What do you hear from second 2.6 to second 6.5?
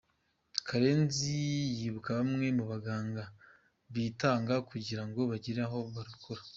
baganga bitanga kugira ngo bagire abo barokora.